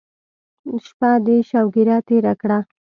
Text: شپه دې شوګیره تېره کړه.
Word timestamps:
شپه 0.85 1.11
دې 1.25 1.37
شوګیره 1.49 1.97
تېره 2.07 2.33
کړه. 2.41 2.59